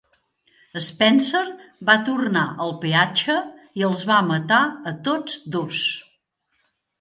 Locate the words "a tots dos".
4.93-5.85